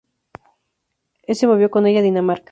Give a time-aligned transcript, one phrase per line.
[1.27, 2.39] Él se movió con ella a Dinamarca.